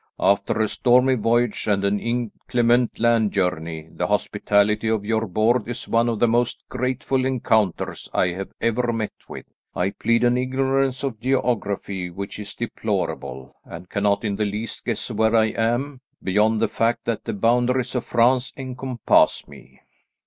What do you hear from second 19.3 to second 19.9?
me."